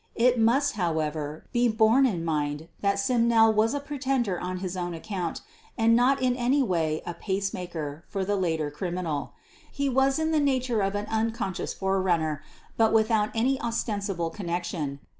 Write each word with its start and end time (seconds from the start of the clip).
It 0.15 0.39
must, 0.39 0.77
however, 0.77 1.45
be 1.53 1.67
borne 1.67 2.07
in 2.07 2.25
mind 2.25 2.69
that 2.81 2.97
Simnel 2.97 3.53
was 3.53 3.75
a 3.75 3.79
pretender 3.79 4.39
on 4.39 4.57
his 4.57 4.75
own 4.75 4.95
account 4.95 5.41
and 5.77 5.95
not 5.95 6.19
in 6.19 6.35
any 6.35 6.63
way 6.63 7.03
a 7.05 7.13
"pacemaker" 7.13 8.03
for 8.07 8.25
the 8.25 8.35
later 8.35 8.71
criminal; 8.71 9.33
he 9.71 9.89
was 9.89 10.17
in 10.17 10.31
the 10.31 10.39
nature 10.39 10.81
of 10.81 10.95
an 10.95 11.05
unconscious 11.05 11.75
forerunner, 11.75 12.41
but 12.77 12.93
without 12.93 13.29
any 13.35 13.61
ostensible 13.61 14.31
connection. 14.31 14.99